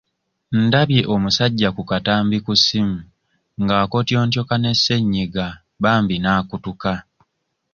[0.63, 2.97] Ndabye omusajja ku katambi ku ssimu
[3.61, 5.47] ng'akotyontyoka ne sennyinga
[5.83, 6.91] bambi n'akutuka.